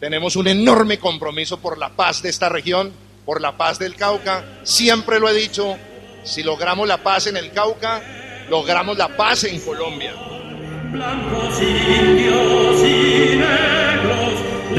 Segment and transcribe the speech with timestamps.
[0.00, 2.90] Tenemos un enorme compromiso por la paz de esta región,
[3.26, 4.42] por la paz del Cauca.
[4.62, 5.76] Siempre lo he dicho,
[6.24, 8.02] si logramos la paz en el Cauca,
[8.48, 10.14] logramos la paz en Colombia.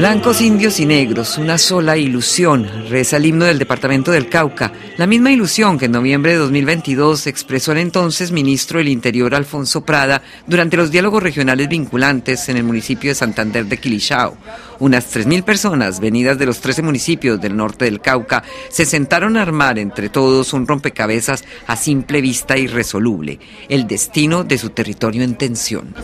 [0.02, 5.06] Blancos, indios y negros, una sola ilusión, reza el himno del departamento del Cauca, la
[5.06, 10.20] misma ilusión que en noviembre de 2022 expresó el entonces ministro del Interior Alfonso Prada
[10.48, 14.36] durante los diálogos regionales vinculantes en el municipio de Santander de Quilichao.
[14.80, 19.42] Unas 3.000 personas venidas de los 13 municipios del norte del Cauca se sentaron a
[19.42, 25.36] armar entre todos un rompecabezas a simple vista irresoluble, el destino de su territorio en
[25.36, 25.94] tensión.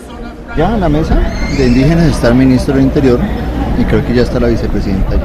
[0.57, 1.17] Ya en la mesa
[1.57, 3.48] de indígenas está el ministro del Interior
[3.79, 5.25] y creo que ya está la vicepresidenta allí.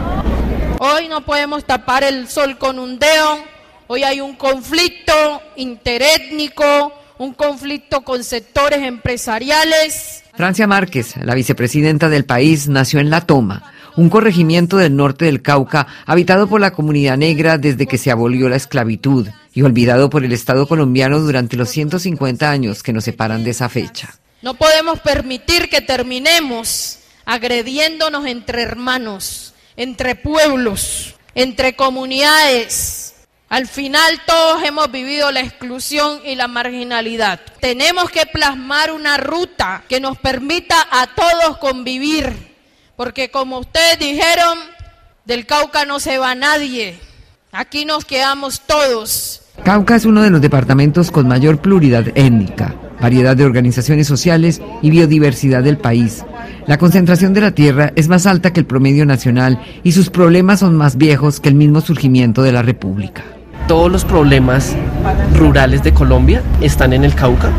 [0.80, 3.40] Hoy no podemos tapar el sol con un dedo,
[3.88, 5.14] hoy hay un conflicto
[5.56, 10.24] interétnico, un conflicto con sectores empresariales.
[10.36, 15.42] Francia Márquez, la vicepresidenta del país, nació en La Toma, un corregimiento del norte del
[15.42, 20.26] Cauca habitado por la comunidad negra desde que se abolió la esclavitud y olvidado por
[20.26, 24.16] el Estado colombiano durante los 150 años que nos separan de esa fecha.
[24.42, 33.16] No podemos permitir que terminemos agrediéndonos entre hermanos, entre pueblos, entre comunidades.
[33.50, 37.40] Al final todos hemos vivido la exclusión y la marginalidad.
[37.60, 42.56] Tenemos que plasmar una ruta que nos permita a todos convivir,
[42.96, 44.58] porque como ustedes dijeron,
[45.26, 47.00] del Cauca no se va nadie,
[47.52, 49.42] aquí nos quedamos todos.
[49.64, 54.90] Cauca es uno de los departamentos con mayor pluralidad étnica, variedad de organizaciones sociales y
[54.90, 56.24] biodiversidad del país.
[56.68, 60.62] La concentración de la tierra es más alta que el promedio nacional y sus problemas
[60.62, 63.22] son más viejos que el mismo surgimiento de la República.
[63.68, 64.74] Todos los problemas
[65.36, 67.52] rurales de Colombia están en el Cauca,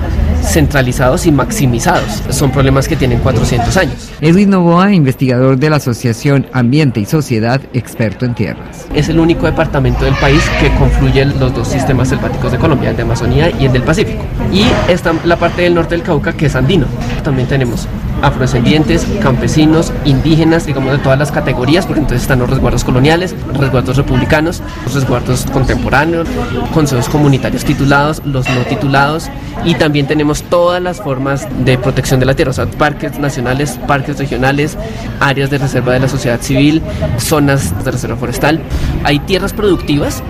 [0.44, 2.22] centralizados y maximizados.
[2.30, 4.10] Son problemas que tienen 400 años.
[4.20, 8.86] Edwin Novoa, investigador de la Asociación Ambiente y Sociedad, experto en tierras.
[8.94, 12.96] Es el único departamento del país que confluye los dos sistemas selváticos de Colombia, el
[12.96, 14.22] de Amazonía y el del Pacífico.
[14.52, 16.86] Y está la parte del norte del Cauca que es andino.
[17.22, 17.88] También tenemos
[18.22, 23.96] afrodescendientes, campesinos, indígenas, digamos de todas las categorías, porque entonces están los resguardos coloniales, resguardos
[23.96, 26.26] republicanos, los resguardos contemporáneos,
[26.72, 29.30] consejos comunitarios titulados, los no titulados,
[29.64, 33.78] y también tenemos todas las formas de protección de la tierra, o sea, parques nacionales,
[33.86, 34.76] parques regionales,
[35.20, 36.82] áreas de reserva de la sociedad civil,
[37.18, 38.60] zonas de reserva forestal.
[39.04, 40.22] Hay tierras productivas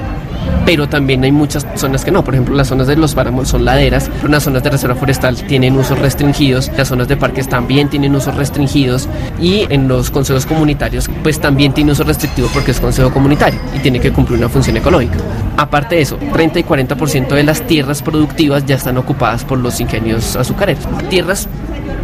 [0.65, 2.25] pero también hay muchas zonas que no.
[2.25, 5.77] Por ejemplo, las zonas de los páramos son laderas, unas zonas de reserva forestal tienen
[5.77, 9.09] usos restringidos, las zonas de parques también tienen usos restringidos
[9.41, 13.79] y en los consejos comunitarios pues también tiene uso restrictivo porque es consejo comunitario y
[13.81, 15.17] tiene que cumplir una función ecológica.
[15.57, 19.81] Aparte de eso, 30 y 40% de las tierras productivas ya están ocupadas por los
[19.81, 20.85] ingenios azucareros.
[21.11, 21.49] Tierras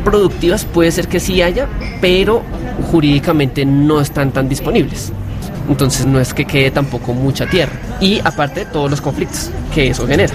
[0.05, 1.69] productivas puede ser que sí haya,
[2.01, 2.43] pero
[2.91, 5.13] jurídicamente no están tan disponibles
[5.73, 7.73] entonces no es que quede tampoco mucha tierra.
[8.01, 10.35] Y aparte todos los conflictos que eso genera.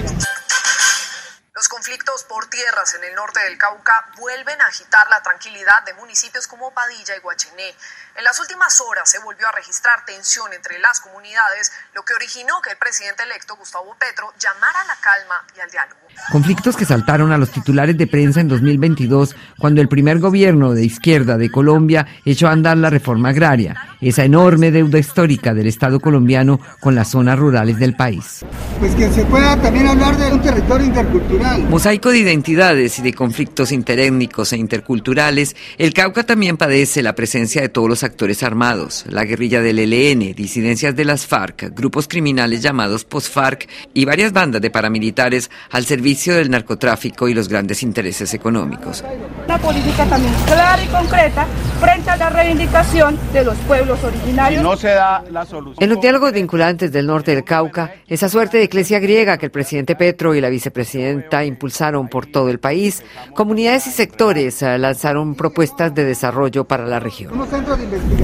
[1.54, 5.94] Los conflictos por tierras en el norte del Cauca vuelven a agitar la tranquilidad de
[5.94, 7.74] municipios como Padilla y Guachiné.
[8.14, 12.60] En las últimas horas se volvió a registrar tensión entre las comunidades, lo que originó
[12.60, 16.05] que el presidente electo Gustavo Petro llamara a la calma y al diálogo.
[16.30, 20.84] Conflictos que saltaron a los titulares de prensa en 2022 cuando el primer gobierno de
[20.84, 26.00] izquierda de Colombia echó a andar la reforma agraria, esa enorme deuda histórica del Estado
[26.00, 28.44] colombiano con las zonas rurales del país.
[28.80, 31.62] Pues que se pueda también hablar de un territorio intercultural.
[31.70, 37.62] Mosaico de identidades y de conflictos interétnicos e interculturales, el Cauca también padece la presencia
[37.62, 42.62] de todos los actores armados, la guerrilla del ELN, disidencias de las FARC, grupos criminales
[42.62, 48.32] llamados post-FARC y varias bandas de paramilitares al servicio del narcotráfico y los grandes intereses
[48.32, 49.02] económicos.
[49.44, 51.46] Una política también clara y concreta
[51.80, 54.62] frente a la reivindicación de los pueblos originarios.
[54.62, 55.82] no se da la solución.
[55.82, 59.52] En los diálogos vinculantes del norte del Cauca, esa suerte de iglesia griega que el
[59.52, 63.02] presidente Petro y la vicepresidenta impulsaron por todo el país,
[63.34, 67.32] comunidades y sectores eh, lanzaron propuestas de desarrollo para la región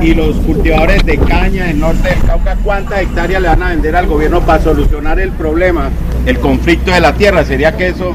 [0.01, 3.97] y los cultivadores de caña en norte del Cauca, ¿cuántas hectáreas le van a vender
[3.97, 5.91] al gobierno para solucionar el problema,
[6.27, 7.45] el conflicto de la tierra?
[7.45, 8.15] ¿Sería que eso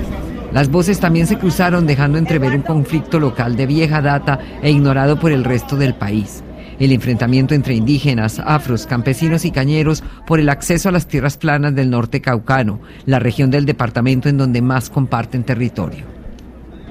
[0.51, 5.19] las voces también se cruzaron dejando entrever un conflicto local de vieja data e ignorado
[5.19, 6.43] por el resto del país.
[6.79, 11.75] El enfrentamiento entre indígenas, afros, campesinos y cañeros por el acceso a las tierras planas
[11.75, 16.05] del norte caucano, la región del departamento en donde más comparten territorio.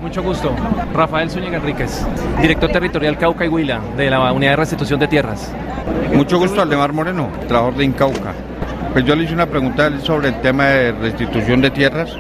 [0.01, 0.55] Mucho gusto.
[0.93, 2.07] Rafael Zúñiga Enríquez,
[2.41, 5.51] director territorial Cauca y Huila de la Unidad de Restitución de Tierras.
[6.13, 8.35] Mucho gusto, Aldemar Moreno, trabajador de Incauca.
[8.93, 12.17] Pues yo le hice una pregunta sobre el tema de restitución de tierras,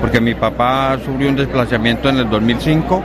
[0.00, 3.02] porque mi papá sufrió un desplazamiento en el 2005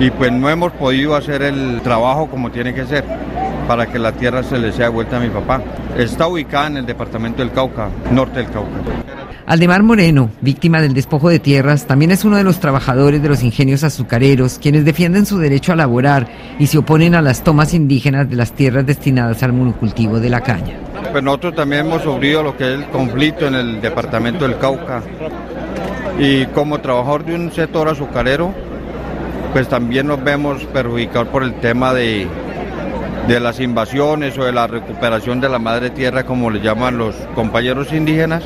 [0.00, 3.04] y pues no hemos podido hacer el trabajo como tiene que ser
[3.68, 5.62] para que la tierra se le sea vuelta a mi papá.
[5.96, 8.70] Está ubicada en el departamento del Cauca, norte del Cauca.
[9.46, 13.42] Aldemar Moreno, víctima del despojo de tierras, también es uno de los trabajadores de los
[13.42, 18.30] ingenios azucareros, quienes defienden su derecho a laborar y se oponen a las tomas indígenas
[18.30, 20.78] de las tierras destinadas al monocultivo de la caña.
[21.10, 25.02] Pues nosotros también hemos sufrido lo que es el conflicto en el departamento del Cauca.
[26.22, 28.52] Y como trabajador de un sector azucarero,
[29.54, 32.28] pues también nos vemos perjudicados por el tema de,
[33.26, 37.14] de las invasiones o de la recuperación de la madre tierra, como le llaman los
[37.34, 38.44] compañeros indígenas.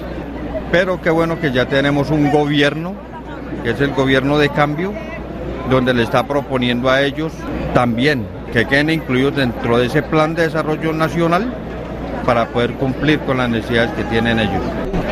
[0.70, 2.94] Pero qué bueno que ya tenemos un gobierno,
[3.64, 4.92] que es el gobierno de cambio,
[5.68, 7.32] donde le está proponiendo a ellos
[7.74, 11.52] también que queden incluidos dentro de ese plan de desarrollo nacional
[12.24, 14.62] para poder cumplir con las necesidades que tienen ellos.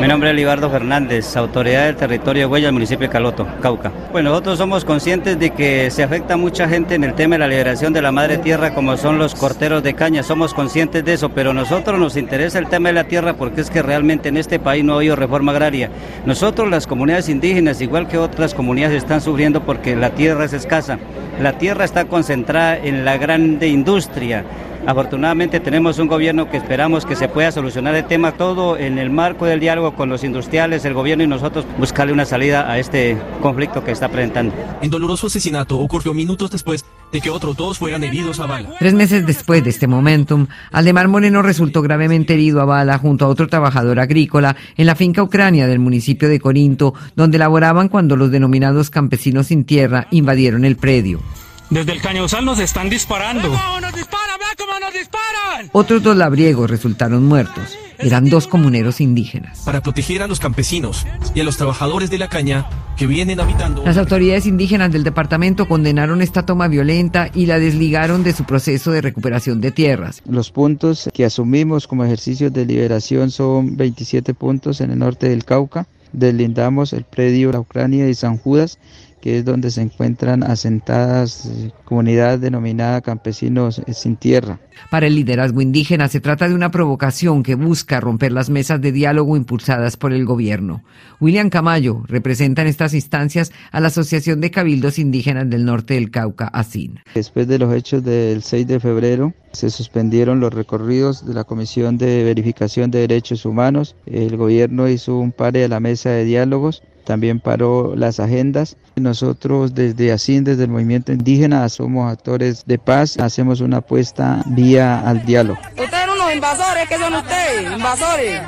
[0.01, 3.91] Mi nombre es Libardo Fernández, autoridad del territorio de Huella, municipio de Caloto, Cauca.
[4.11, 7.47] Bueno, nosotros somos conscientes de que se afecta mucha gente en el tema de la
[7.47, 11.29] liberación de la madre tierra, como son los corteros de caña, somos conscientes de eso,
[11.29, 14.59] pero nosotros nos interesa el tema de la tierra porque es que realmente en este
[14.59, 15.89] país no ha habido reforma agraria.
[16.25, 20.97] Nosotros, las comunidades indígenas, igual que otras comunidades, están sufriendo porque la tierra es escasa.
[21.41, 24.43] La tierra está concentrada en la grande industria
[24.85, 29.09] Afortunadamente tenemos un gobierno que esperamos que se pueda solucionar el tema todo en el
[29.09, 33.17] marco del diálogo con los industriales, el gobierno y nosotros buscarle una salida a este
[33.41, 34.53] conflicto que está presentando.
[34.81, 36.83] El doloroso asesinato ocurrió minutos después
[37.13, 38.69] de que otros dos fueran heridos a bala.
[38.77, 43.29] Tres meses después de este momentum, Aldemar Moreno resultó gravemente herido a bala junto a
[43.29, 48.31] otro trabajador agrícola en la finca ucrania del municipio de Corinto, donde laboraban cuando los
[48.31, 51.21] denominados campesinos sin tierra invadieron el predio.
[51.69, 53.49] Desde el cañozal nos están disparando.
[53.49, 54.22] nos disparan!
[54.55, 55.69] Cómo nos disparan!
[55.71, 57.77] Otros dos labriegos resultaron muertos.
[57.97, 59.61] Eran dos comuneros indígenas.
[59.61, 62.67] Para proteger a los campesinos y a los trabajadores de la caña
[62.97, 63.83] que vienen habitando.
[63.83, 68.91] Las autoridades indígenas del departamento condenaron esta toma violenta y la desligaron de su proceso
[68.91, 70.21] de recuperación de tierras.
[70.27, 75.45] Los puntos que asumimos como ejercicios de liberación son 27 puntos en el norte del
[75.45, 75.87] Cauca.
[76.11, 78.77] Deslindamos el predio La Ucrania y San Judas
[79.23, 84.59] que es donde se encuentran asentadas eh, comunidades denominadas campesinos eh, sin tierra.
[84.91, 88.91] Para el liderazgo indígena se trata de una provocación que busca romper las mesas de
[88.91, 90.83] diálogo impulsadas por el gobierno.
[91.21, 96.11] William Camayo representa en estas instancias a la Asociación de Cabildos Indígenas del Norte del
[96.11, 96.99] Cauca, ASIN.
[97.15, 101.97] Después de los hechos del 6 de febrero, se suspendieron los recorridos de la Comisión
[101.97, 103.95] de Verificación de Derechos Humanos.
[104.05, 108.77] El gobierno hizo un pare a la mesa de diálogos también paró las agendas.
[108.95, 114.99] Nosotros desde así, desde el movimiento indígena, somos actores de paz, hacemos una apuesta vía
[114.99, 115.59] al diálogo.
[115.69, 117.71] Ustedes son unos invasores, ¿qué son ustedes?
[117.71, 118.41] Invasores.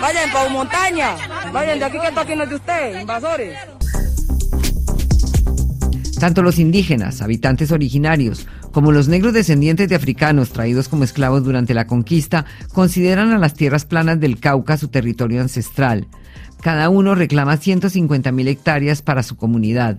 [0.00, 1.16] Vayan para montaña,
[1.52, 3.58] vayan de aquí que esto aquí no es de ustedes, invasores.
[6.18, 11.74] Tanto los indígenas, habitantes originarios, como los negros descendientes de africanos traídos como esclavos durante
[11.74, 16.06] la conquista, consideran a las tierras planas del Cauca su territorio ancestral.
[16.60, 19.98] Cada uno reclama 150 mil hectáreas para su comunidad.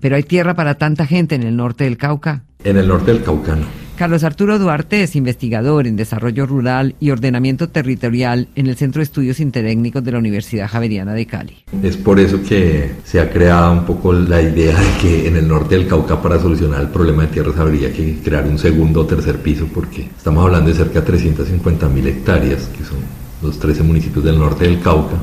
[0.00, 2.44] Pero hay tierra para tanta gente en el norte del Cauca.
[2.62, 3.83] En el norte del Cauca no.
[3.96, 9.04] Carlos Arturo Duarte es investigador en desarrollo rural y ordenamiento territorial en el Centro de
[9.04, 11.64] Estudios Intertécnicos de la Universidad Javeriana de Cali.
[11.80, 15.46] Es por eso que se ha creado un poco la idea de que en el
[15.46, 19.06] norte del Cauca para solucionar el problema de tierras habría que crear un segundo o
[19.06, 22.98] tercer piso porque estamos hablando de cerca de 350 mil hectáreas, que son
[23.42, 25.18] los 13 municipios del norte del Cauca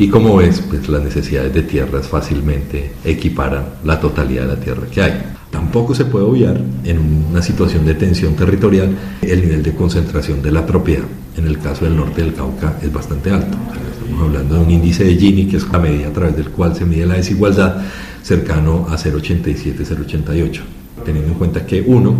[0.00, 4.86] y como ves, pues las necesidades de tierras fácilmente equiparan la totalidad de la tierra
[4.90, 5.22] que hay.
[5.50, 10.52] Tampoco se puede obviar en una situación de tensión territorial el nivel de concentración de
[10.52, 11.04] la propiedad.
[11.36, 13.58] En el caso del norte del Cauca es bastante alto.
[13.92, 16.74] estamos hablando de un índice de Gini, que es la medida a través del cual
[16.74, 17.82] se mide la desigualdad,
[18.22, 20.60] cercano a 0,87, 0,88.
[21.04, 22.14] Teniendo en cuenta que uno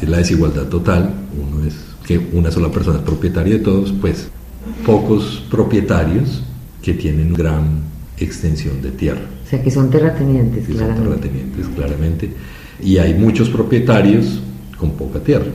[0.00, 1.74] es la desigualdad total, uno es
[2.06, 4.30] que una sola persona es propietaria de todos, pues
[4.86, 6.42] pocos propietarios
[6.88, 7.82] que tienen gran
[8.16, 9.20] extensión de tierra.
[9.44, 10.96] O sea, que son terratenientes, claramente.
[10.96, 12.30] Son terratenientes, claramente.
[12.82, 14.40] Y hay muchos propietarios
[14.78, 15.50] con poca tierra.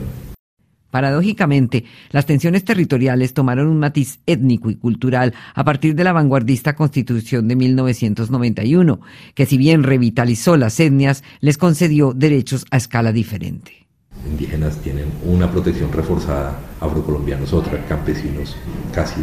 [0.92, 6.76] Paradójicamente, las tensiones territoriales tomaron un matiz étnico y cultural a partir de la vanguardista
[6.76, 9.00] Constitución de 1991,
[9.34, 13.83] que si bien revitalizó las etnias, les concedió derechos a escala diferente
[14.26, 18.56] indígenas tienen una protección reforzada, afrocolombianos otra, campesinos
[18.92, 19.20] casi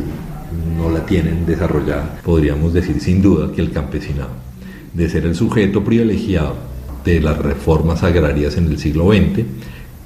[0.77, 2.19] no la tienen desarrollada.
[2.23, 4.29] Podríamos decir sin duda que el campesinado,
[4.93, 6.55] de ser el sujeto privilegiado
[7.03, 9.45] de las reformas agrarias en el siglo XX,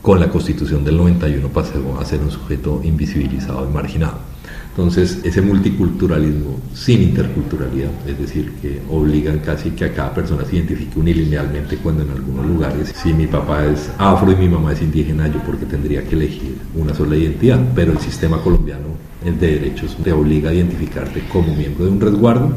[0.01, 4.34] con la constitución del 91 pasó a ser un sujeto invisibilizado y marginado.
[4.77, 10.57] Entonces, ese multiculturalismo sin interculturalidad, es decir, que obligan casi que a cada persona se
[10.57, 14.81] identifique unilinealmente cuando en algunos lugares, si mi papá es afro y mi mamá es
[14.81, 19.59] indígena, yo porque tendría que elegir una sola identidad, pero el sistema colombiano el de
[19.59, 22.53] derechos te obliga a identificarte como miembro de un resguardo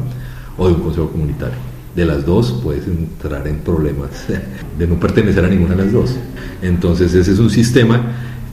[0.57, 1.57] o de un consejo comunitario.
[1.95, 4.09] De las dos puedes entrar en problemas
[4.77, 6.15] de no pertenecer a ninguna de las dos.
[6.61, 8.01] Entonces ese es un sistema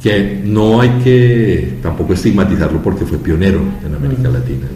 [0.07, 4.69] que no hay que tampoco estigmatizarlo porque fue pionero en América Latina.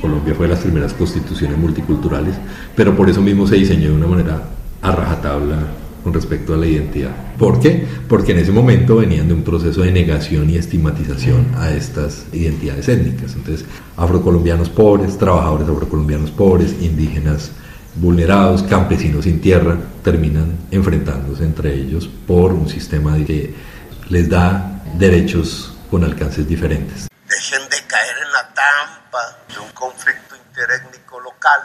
[0.00, 2.34] Colombia fue de las primeras constituciones multiculturales,
[2.74, 4.42] pero por eso mismo se diseñó de una manera
[4.80, 5.58] a rajatabla
[6.02, 7.10] con respecto a la identidad.
[7.38, 7.84] ¿Por qué?
[8.08, 12.88] Porque en ese momento venían de un proceso de negación y estigmatización a estas identidades
[12.88, 13.34] étnicas.
[13.36, 13.66] Entonces,
[13.98, 17.50] afrocolombianos pobres, trabajadores afrocolombianos pobres, indígenas
[17.96, 23.73] vulnerados, campesinos sin tierra, terminan enfrentándose entre ellos por un sistema que
[24.08, 27.08] les da derechos con alcances diferentes.
[27.28, 31.60] Dejen de caer en la trampa de un conflicto interétnico local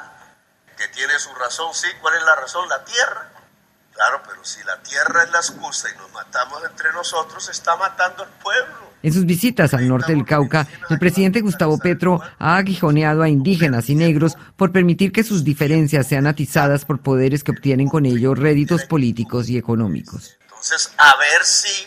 [0.78, 2.68] que tiene su razón, sí, ¿cuál es la razón?
[2.70, 3.30] La tierra
[4.00, 8.24] Claro, pero si la tierra es la excusa y nos matamos entre nosotros, está matando
[8.24, 8.94] al pueblo.
[9.04, 13.90] En sus visitas al norte del Cauca, el presidente Gustavo Petro ha aguijoneado a indígenas
[13.90, 18.36] y negros por permitir que sus diferencias sean atizadas por poderes que obtienen con ello
[18.36, 20.38] réditos políticos y económicos.
[20.44, 21.86] Entonces, a ver si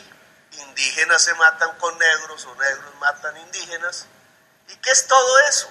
[0.73, 4.07] indígenas se matan con negros o negros matan indígenas.
[4.69, 5.71] ¿Y qué es todo eso?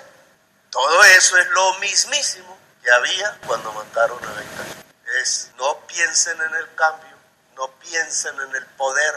[0.70, 4.82] Todo eso es lo mismísimo que había cuando mataron a Benjamín
[5.22, 7.16] es no piensen en el cambio,
[7.56, 9.14] no piensen en el poder,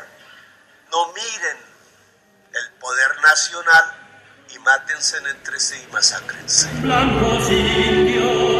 [0.91, 1.59] no miren
[2.53, 3.85] el poder nacional
[4.51, 6.69] y mátense entre sí y masacrense.
[6.81, 8.54] Blancos, indios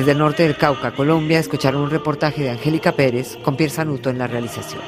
[0.00, 4.08] Desde el norte del Cauca, Colombia, escucharon un reportaje de Angélica Pérez con Pierre Sanuto
[4.08, 4.80] en la realización.